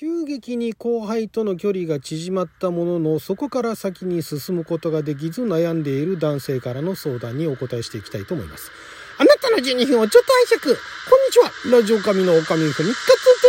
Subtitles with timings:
[0.00, 8.70] 急激に後輩との距離が縮まったもののそこから先に進むことができず悩んでいる男性からの相談にお答えしていきたいと思います。
[9.18, 11.52] あなたの12分をちょっと拝借こんにちは。
[11.70, 13.48] ラジオ神の女将ふみかつで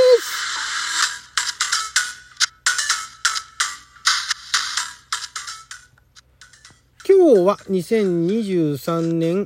[7.06, 7.14] す。
[7.14, 9.46] 今日は2023年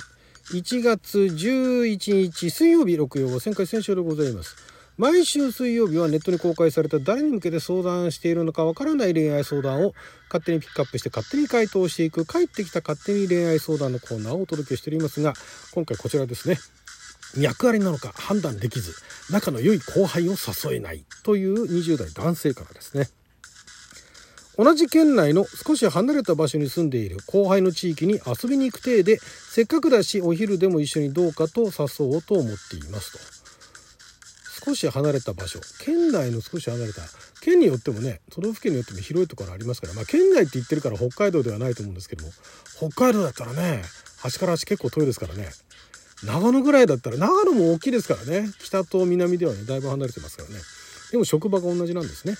[0.51, 4.74] 1月11日水曜日6曜5 0回先週でございます。
[4.97, 9.93] 毎週水曜日はネットに公開された誰に向けて相談しているのかわからない恋愛相談を
[10.29, 15.33] 勝手にピックアップして勝手に回答していく帰ってきた勝手に恋愛相談のコーナーをお届けしておりますが
[15.73, 16.57] 今回こちらですね
[17.37, 18.93] 脈ありなのか判断できず
[19.31, 23.09] 仲の良い後輩を誘えないという20代男性からですね
[24.57, 33.44] 同じ県内の少し離れた場所に住んでいる後輩の地域に遊びに行く体でせっかくだしお昼でも一緒にどうかと誘おうと思っていますと。
[34.65, 35.59] 少し離れた場所。
[35.83, 37.01] 県内の少し離れた。
[37.41, 39.93] 県によってもね都道府県によっても広いところありますから。
[39.93, 42.31] まあ県内って言ってるから北海道ではないと思うんですけども。
[42.77, 43.83] 北海道だったらね
[44.17, 45.49] 端から端結構遠いですからね。
[46.23, 48.49] 長野ぐらいだったら長野も大きいですからね。
[48.59, 50.55] 北と南ではねだいぶ離れてますからね。
[51.11, 52.35] でも職場が同じなんですね。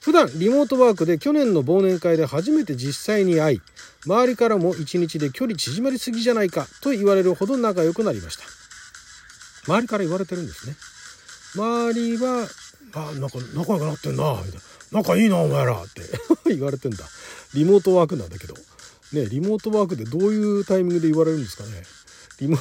[0.00, 3.60] 普段リモートワークで去年の忘年会で初めて実際に会い
[4.04, 8.42] 周りからも一日で距離縮まりすぎじゃないかと言われるほど仲良くなりました。
[9.68, 10.74] 周りから言われてるんですね。
[11.54, 12.48] 周りは
[12.94, 14.60] 「あなんか仲良くなってんな」みたいな
[14.92, 16.02] 「仲いいなお前ら」って。
[16.54, 17.08] 言われてんだ。
[17.54, 18.54] リモートワークなんだけど。
[19.12, 21.82] ねリモートワークでどういうタイミングで言われるんですかね。
[22.40, 22.56] リモ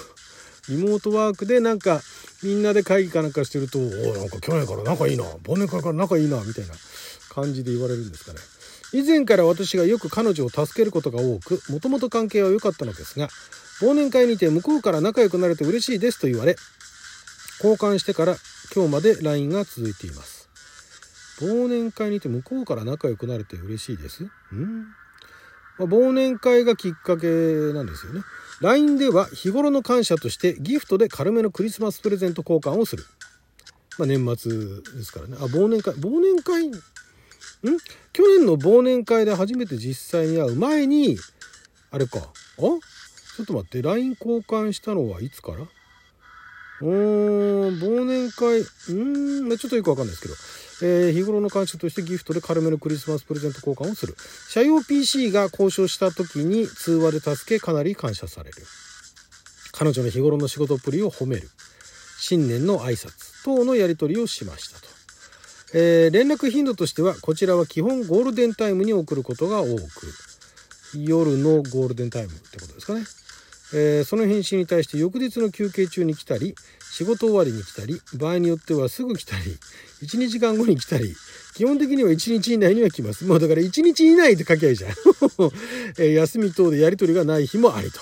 [1.00, 2.02] ートワークでなんか
[2.44, 5.24] みんなで会議かなんかしてると「おなんか去年から仲いいな。
[5.24, 6.74] 忘年会から仲いいな」みたいな
[7.30, 8.40] 感じで言われるんですかね。
[8.94, 13.30] 以前から私がよく彼女を助けることが多くもともと関係は良かったのですが
[13.80, 16.58] 忘年会にて向こうから仲良くなれて嬉しいですと言われ
[17.64, 18.38] 交換してから
[18.74, 20.50] 今日まで LINE が続いています。
[21.42, 24.30] 忘年会にて向こうから仲良くなれて嬉しいです。
[24.54, 24.88] うん、ま
[25.80, 27.28] あ、忘年会がきっかけ
[27.74, 28.22] なんですよね。
[28.62, 33.04] LINE では日頃の感謝としてギフトで軽めのクリスマスプレゼント交換をする、
[33.98, 34.52] まあ、年末
[34.96, 35.36] ですからね。
[35.38, 35.94] あ忘年会。
[35.96, 36.68] 忘年会？
[36.68, 36.72] ん？
[38.14, 41.18] 去年の忘年会で初めて実際に会う前に
[41.90, 42.20] あれか。
[42.20, 42.22] あ？
[42.58, 42.80] ちょ
[43.44, 43.82] っと待って。
[43.82, 45.66] LINE 交換したのはいつから？
[46.82, 50.36] うーん、忘年会、うーん、ちょっとよくわかんないですけど、
[50.84, 54.16] えー、日頃の感謝としてギフトで軽めのクリスマスプレゼント交換をする。
[54.50, 58.58] 社用 PC が交渉した時に通話で助けかなり感謝される。
[59.72, 61.50] 彼女の日頃の仕事っぷりを褒める。
[62.18, 64.88] 新年の挨拶等のやり取りをしましたと。
[65.74, 69.82] えー、連絡頻度としては、こちらは基本ゴールデンタイムに送ることが多く、
[70.96, 73.06] 夜のゴールデンタイムってことですかね。
[73.74, 76.56] えー、その返信に対して翌日の休憩中に来たり
[76.92, 79.58] 仕事終わりに来たり場合によってはすぐ来たり
[80.04, 81.16] 12時間後に来たり
[81.56, 83.26] 基本的には1日以内には来ます。
[83.26, 84.92] もうだから1日以内って書きゃいいじゃん、
[86.00, 88.00] えー、休み等でやり取りがない日もありと。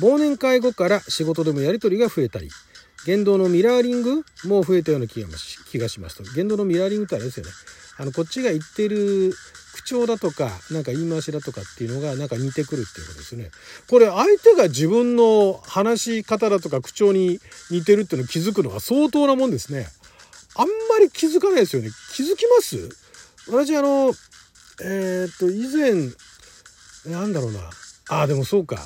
[0.00, 2.50] 忘年会後から仕事でもやり取りが増えたり
[3.04, 5.28] 言動のミラーリングも増えたような気が
[5.70, 6.24] 気がしますと。
[6.34, 7.52] 言動のミラーリングってあれですよね。
[7.98, 9.34] あのこっちが言ってる
[9.74, 13.50] 口調だとかなんか言い回しだとかっていうのがなんか似てくるっていうことですね。
[13.88, 17.40] これ相手が自分の話し方だとか口調に
[17.70, 19.86] 似てるっていうのを気づくのは相当なもんですね。
[20.54, 21.90] あんまり気づかないですよね。
[22.14, 22.88] 気づきます？
[23.48, 24.12] 私あの
[24.82, 27.60] えー、っと以前なんだろうな
[28.08, 28.82] あでもそうかあ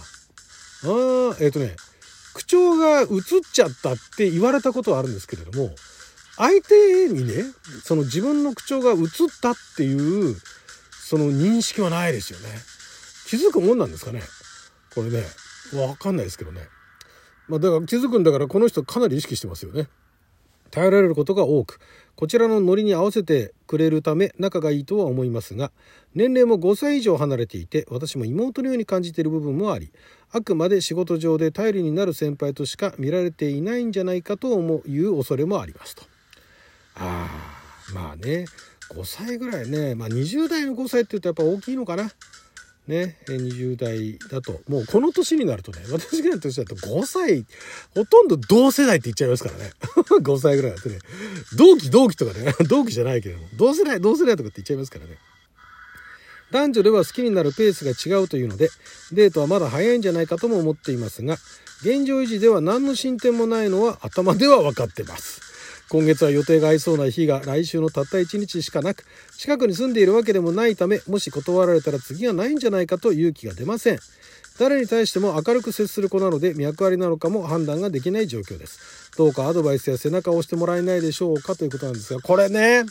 [0.84, 1.76] えー、っとね
[2.34, 3.08] 口調が映っ
[3.52, 5.70] ちゃったって言われたことはあるんですけれども
[6.36, 7.44] 相手にね
[7.82, 9.06] その自分の口調が映っ
[9.40, 10.36] たっていう
[11.06, 12.48] その認識はないですよね。
[13.28, 14.22] 気づくもんなんですかね？
[14.92, 15.22] これね、
[15.72, 16.62] わかんないですけどね。
[17.46, 19.86] まあだから気づくんだからこの人かなり意識してますよね。
[20.72, 21.78] 頼られることが多く、
[22.16, 25.70] こちらのノリに合わせてくれるため仲がいいとは思いますが、
[26.16, 29.92] 年齢も5歳以上離れていて、私も妹のように感じている部分もあり、
[30.32, 36.02] あくまで仕事上で頼りになる先輩としか見られていないんじゃないかと思ういう恐れもありますと。
[36.96, 37.28] あ
[37.90, 38.46] あ、まあね、
[38.90, 42.10] 5歳ぐらいね、まあ、20代の5歳って言うとやっぱ大きいのかな。
[42.86, 47.44] ね、20代だと、もうこの年になるとね、私ぐらいの年だと5歳、
[47.94, 49.72] ほとんど同世代って言っちゃいますからね。
[50.22, 50.98] 5歳ぐらいだとね、
[51.56, 55.18] 同期同期とかね、 同期じゃないけども、同世代同世代とかって言っちゃいますからね。
[56.52, 58.70] 男女では好きになるペースが違うというので、
[59.10, 61.38] デートはまだ早いんじゃないかとも思っていますが、
[61.82, 65.55] 現状維持では何の進展もないのは頭では分かってます。
[65.88, 69.04] 今月は予定が合いそうな日が来週のたった1日しかなく
[69.38, 73.98] 近くに住んでいるわけでもないためもし断られたら次はないんじゃないかと勇気が出ません
[74.58, 82.84] 誰に対しても明るく接する子なので脈ありなのかも判断ができない状況ですどうかアドバイスや背中を押してもらえないでしょうかということなんですがこれね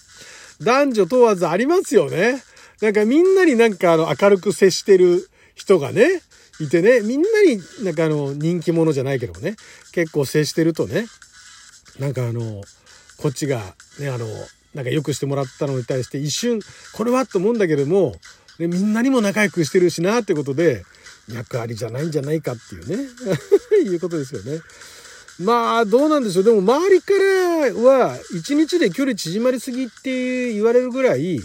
[0.62, 2.42] 男女問わずありますよね。
[2.82, 6.22] なんかみんなになんかあの明るく接してる人がね、
[6.60, 9.56] いてね、みんなになんかあの人気者じゃないけどもね、
[9.92, 11.06] 結構接してるとね、
[12.00, 12.62] なんかあの、
[13.18, 13.62] こっちが
[14.00, 14.28] ね、あの、
[14.74, 16.60] なんか良くしてもらったのに対して一瞬、
[16.94, 18.16] これはと思うんだけども、
[18.60, 20.84] ね、みんなにも仲良くしてるしなってことで、
[21.30, 23.10] 脈ありじゃないんじゃないかっていうね、
[23.84, 24.62] いうことですよね。
[25.40, 26.44] まあ、どうなんでしょう。
[26.44, 31.42] でも周りからは、一日で距離縮まりすぎって言われるぐらい、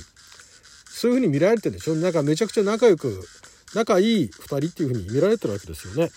[0.89, 1.95] そういうふうに見られてるでしょ。
[1.97, 3.27] なんかめちゃくちゃ仲良く、
[3.75, 6.11] 仲いい二人っていうふうに見られてるわけですよね。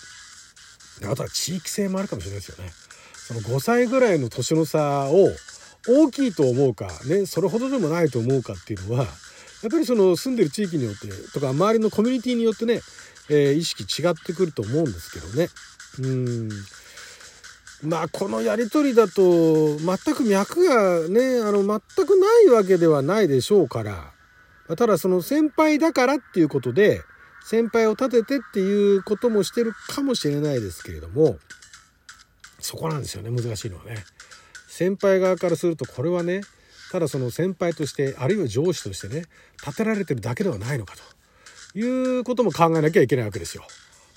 [1.02, 2.72] あとは地域性もあるかもしれないですよね。
[3.26, 5.28] その5歳ぐらいの年の差を
[5.88, 12.80] 大きいと思うか、ね、それほどでもないと思うかっていうのは、やっぱりその住んでる地域によってとか周りのコミュニティによってね、
[13.30, 15.48] えー、意識違ってくると思うんですけどね。
[16.00, 16.48] うん
[17.82, 24.12] まあこのやり取りだと全く脈がねあの全くないわけではないでしょうから
[24.76, 27.02] ただその先輩だからっていうことで
[27.44, 31.36] 先輩を立ててっていうこともしてるかもしれないですけれども
[32.64, 34.04] そこなんですよね難しいのはね。
[34.68, 36.40] 先輩側からするとこれはね
[36.90, 39.24] ただその先輩としてあるいは上司としてね
[39.64, 41.02] 立てられてるだけではないのかと。
[41.76, 43.64] いうことも考えなきゃいけないわけですよ。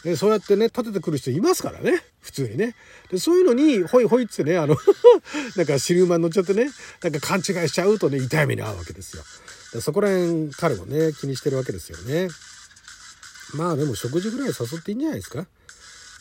[0.04, 2.76] でそうやってね立ててくる人いますからね普通にね。
[3.12, 4.78] でそういうのにホイホイってねあの
[5.58, 6.70] なんか尻馬に乗っちゃってね
[7.02, 9.24] なんか勘違いしちゃうとね痛い目に遭うわけですよ。
[9.74, 12.30] でそこら辺彼もね気にしてるわけですよね。
[13.56, 15.48] まあでも食事ぐらい誘っていいんじゃないですか。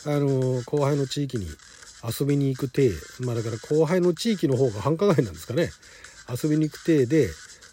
[0.07, 1.49] あの後輩の地域に
[2.05, 2.93] 遊びに行く体。
[3.21, 5.71] まあだから後輩の地域の方が繁華街なんですかね。
[6.29, 7.29] 遊びに行く体で。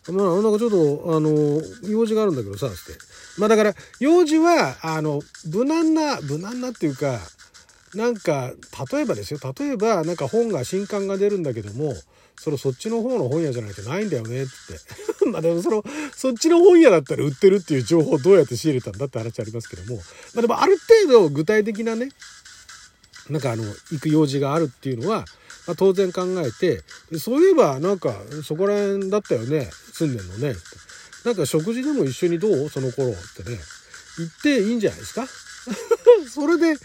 [0.10, 3.00] まあなんかちょっとあの用事があるんだけどさつって。
[3.38, 7.20] まあだから用事はあの無難な無難なっていうか
[7.96, 8.52] なんか
[8.92, 9.40] 例えばですよ。
[9.58, 11.94] 例えばなんか本が新刊が出るんだけども
[12.38, 14.52] それそっちの方の本屋じゃないとないんだよねって。
[15.32, 15.84] まあでもその
[16.16, 20.02] そっちの本屋だったら売ってるっていう情報をどうやって仕入れたんだって話ありますけども。
[20.34, 20.78] まあでもある
[21.08, 22.10] 程度具体的なね
[23.30, 25.20] なんかあの行く用事があるっていうのは、
[25.68, 26.82] まあ、当然考えて
[27.18, 30.56] そういえばなんかそこら辺だったよね住んでんのね
[31.24, 32.70] なんか食事でも一緒にどう？
[32.70, 33.58] その頃ってね。
[34.20, 35.26] 行っていいんじゃないですか？
[36.30, 36.76] それで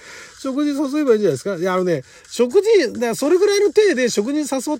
[0.40, 1.56] 食事誘えばいいんじゃないですか？
[1.56, 4.78] いやあのね食事だそれぐらいの体で食事誘っ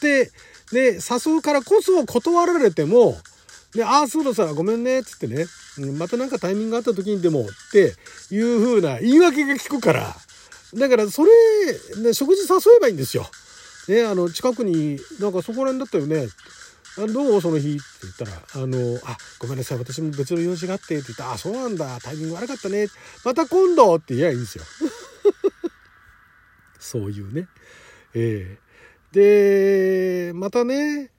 [0.00, 0.32] て
[0.72, 3.16] で誘うからこそ断られても
[3.74, 5.46] で、ああ、そうださ、ごめんね、つってね、
[5.98, 7.94] またなんかタイミングがあった時にでもって
[8.30, 10.16] いう風な言い訳が聞くから、
[10.76, 11.30] だからそれ、
[12.02, 13.26] ね、食事誘えばいいんですよ。
[13.88, 16.28] ね、あの、近くに、なんかそこら辺だったよね。
[16.98, 17.40] あどう？
[17.40, 22.88] その日って言ったら、あの、あ、ごめんなさい、私も別の用事があってって言ったら、あ、そうなんだ、タイミング悪かったね。
[23.24, 24.64] また今度って言えばいいんですよ。
[26.80, 27.48] そういうね。
[28.14, 28.58] え
[29.12, 31.10] えー、で、またね、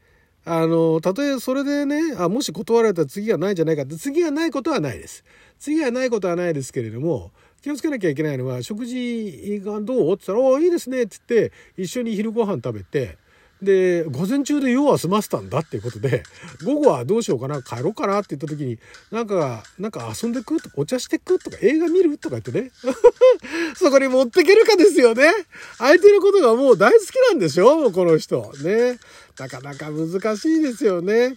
[0.46, 5.24] あの、たとえそれでね、あ、もし断られたら次がないんじゃないかって、次がないことはないです。
[5.60, 7.32] 次がないことはないですけれども、
[7.68, 10.14] 気をつけなきゃいけないのは、食事がどう？
[10.14, 13.18] って言ったら、おいいですねって言って、一緒に昼ご飯食べて、
[13.62, 16.24] で、午前中で用は済ませたんだっていうことで、
[16.64, 18.80] 午後はどうしようかな、帰ろうかなって言った時に、
[19.12, 20.62] なんか、なんか遊んでく？
[20.62, 21.40] とか、お茶してく？
[21.40, 22.18] とか、映画見る？
[22.18, 22.72] とか言ってね。
[23.76, 25.30] そこに持ってけるかですよね。
[25.78, 27.92] 相手のことがもう大好きなんでしょ？
[27.92, 28.50] この人。
[28.64, 28.98] ね。
[29.38, 31.36] なかなか難しいですよね。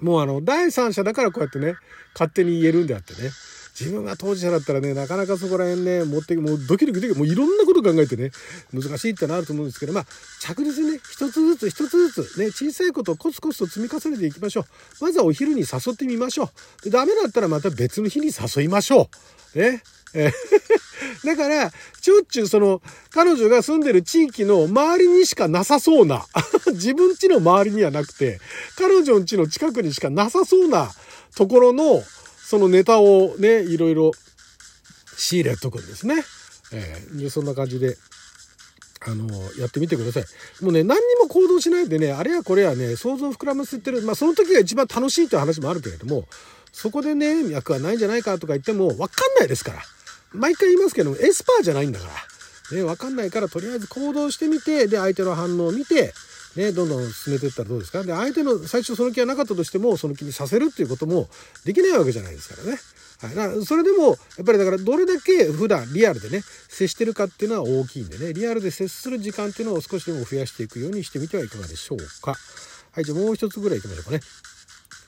[0.00, 1.74] もうあの、第三者だからこうやってね、
[2.14, 3.30] 勝手に言えるんであってね。
[3.78, 8.30] 自分が当事者だったらね、なかなかそこら辺ね、持って、もうドキドキドキ、もういろんなこと考えてね、
[8.72, 10.06] 難しいってなると思うんですけど、まあ、
[10.40, 14.64] 着実にね、一つずつ一つずつね、小さいことをコツコツと積み重ねていきましょう。
[15.04, 16.84] まずはお昼に誘ってみましょう。
[16.84, 19.08] で、ダメだったらまた別の日に誘いましょ
[19.54, 19.58] う。
[19.58, 19.82] ね。
[20.14, 20.32] え
[21.24, 22.80] だから、ちょっちゅうその、
[23.10, 26.26] 彼女が住んでる地域の周りにしかなさそうな、
[26.72, 28.40] 自分家の周りにはなくて、
[28.76, 30.90] 彼女ん家の近くにしかなさそうな
[31.36, 32.02] ところの、
[32.48, 34.12] そのネタをね、いろいろ
[35.18, 36.24] 仕入れとくんですね。
[36.72, 37.98] えー、そんな感じで、
[39.06, 39.28] あの、
[39.58, 40.24] やってみてください。
[40.64, 44.00] もうね、何にも行動しないでね、あれやこれやね、想像膨らませてる。
[44.00, 46.24] まあ、その時が一番楽しいという話もあるけれども、
[46.72, 49.82] そこでね、脈はないんじゃないかとか言っても、わかんないですから。
[50.32, 52.06] 毎回言いますけど、エスパーじゃないんだか
[52.72, 52.78] ら。
[52.78, 56.14] ね、わかんないから、とりあえず行動してみて、で、相手の反応を見て、
[56.56, 58.02] ね、どんどん進めていったらどうですか？
[58.02, 61.28] で相手の最初その気がなかったとしてもその気にさせるっていうことも
[61.64, 62.78] できないわけじゃないですからね。
[63.20, 72.34] はい、だからそれでもやっぱりだからどれだけ普段リアルでね接してるかっていうのは大きいんでねリアルで接する時間っていうのを少しでも増やしていくようにしてみてはいかがでしょうか。
[72.92, 74.20] はいじゃあもう一つぐらいいきましょうかね。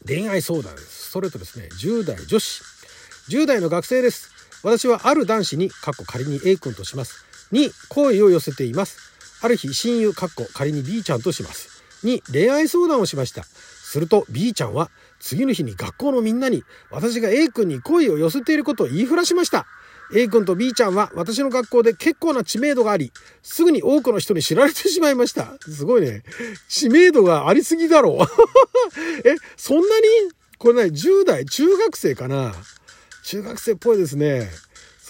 [0.07, 1.11] 恋愛相談です。
[1.11, 2.63] それとですね10代女子
[3.29, 4.31] 10代の学生です。
[4.63, 9.10] 私はある男子に過去仮に A 君としますに好意を寄せています。
[9.43, 11.83] ある日親友かっこ仮に B ちゃんとします。
[12.03, 13.45] に恋愛相談をしました。
[13.45, 19.67] すると B ちゃんは次の日に学校のみんなに私が A 君に恋を寄せていることを言いふらしました。
[20.13, 25.57] A 君と B ちゃんは私の学校で結構な知名度があり、すぐに多くの人に知られてしまいました。
[25.61, 26.23] すごいね。
[26.69, 28.25] 知名度がありすぎだろう。
[29.29, 30.07] え、そんなに？
[30.59, 32.55] これね、10代、中学生かな？
[33.23, 34.51] 中学生っぽいですね。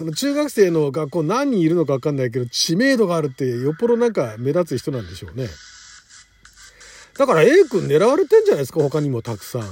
[0.00, 5.46] その中学生の学校何人いるのかわかんないけど、知名度があるってよっぽどなんか目立つ人なんでしょうね。
[7.18, 9.62] だから A 君狙われてんじゃないですか、他にもたくさん。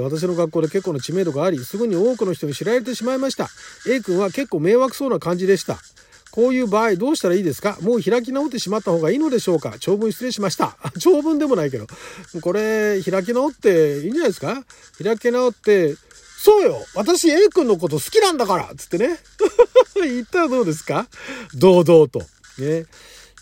[0.00, 3.48] 私の学校で結構な知名度があり、すぐに多くの人に知られてしまいました。
[3.88, 5.80] A 君は結構迷惑そうな感じでした。
[6.30, 7.76] こういう場合どうしたらいいですか？
[7.82, 9.74] もう開き直ってしまった方がいいのでしょうか？
[9.80, 10.76] 長文失礼しました。
[11.00, 11.88] 長文でもないけど。
[12.40, 14.62] これ、開き直っていいんじゃないですか？
[15.02, 15.96] 開き直って、
[16.42, 19.18] そうよ私 A 君のこと好きなんだからつってね。
[19.96, 21.06] 言ったらどうですか？
[21.54, 22.20] 堂々と。
[22.58, 22.86] ね。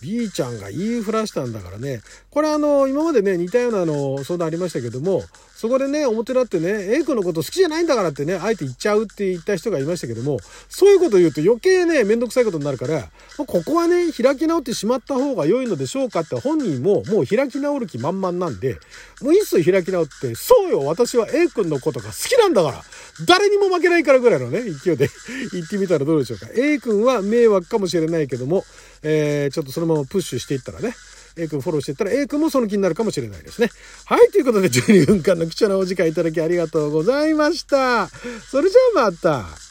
[0.01, 2.01] B ちゃんが言いふらしたんだからね。
[2.39, 5.25] これあの、今までね、似たようなあの相談ありましたけども、
[5.57, 18.79] そこでね、表立ってね、A 君のこと好きじゃないんだからってね、あえて言っちゃうって言った人がいましたけども、そういうこと言うと余計ね、めんどくさいことになるから、ここはね、開き直ってしまった方が良いのでしょうかって本人ももう開き直る気満々なんで、
[19.21, 22.85] もういっそ開き直って、そうよ、私は A 君のことが好きなんだから、
[23.27, 25.11] 誰にも負けないからぐらいのね、勢いで
[25.53, 26.47] 言ってみたらどうでしょうか。
[26.55, 28.65] A 君は迷惑かもしれないけども、
[29.03, 30.95] え、ちょっとそのままプッシュしていったらね、
[31.39, 33.71] A 君フォローしていったら A 君もその気になるかもしれないですね。
[34.05, 38.09] はい、ということで12分間の貴重なお時間いただきありがとうございました。
[38.09, 39.68] それじゃあまた。